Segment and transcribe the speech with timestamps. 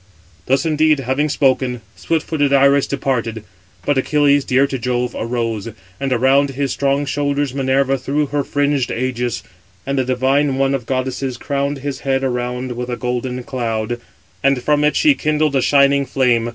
[0.47, 3.43] Thus indeed having spoken, swift footed Iris departed;
[3.85, 8.89] but Achilles, dear to Jove, arose; and around his strong shoulders Minerva threw her fringed
[8.89, 9.43] ægis.
[9.85, 13.99] And the divine one of goddesses crowned his head around with a golden cloud,
[14.41, 16.49] and from it she kindled a shining flame.